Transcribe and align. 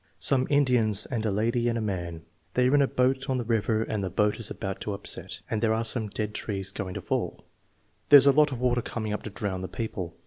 "Some 0.17 0.47
Indians 0.49 1.05
and 1.05 1.23
a 1.27 1.31
lady 1.31 1.69
and 1.69 1.79
man. 1.85 2.23
They 2.55 2.67
are 2.67 2.73
in 2.73 2.81
a 2.81 2.87
boat 2.87 3.29
on 3.29 3.37
the 3.37 3.43
river 3.43 3.83
and 3.83 4.03
the 4.03 4.09
boat 4.09 4.39
is 4.39 4.49
about 4.49 4.81
to 4.81 4.93
upset, 4.93 5.41
and 5.47 5.61
there 5.61 5.75
are 5.75 5.83
some 5.85 6.07
dead 6.09 6.33
trees 6.33 6.71
going 6.71 6.95
to 6.95 7.01
fall." 7.03 7.43
"There's 8.09 8.25
a 8.25 8.31
lot 8.31 8.51
of 8.51 8.59
water 8.59 8.81
coming 8.81 9.13
up 9.13 9.21
to 9.21 9.29
drown 9.29 9.61
the 9.61 9.67
people. 9.67 10.15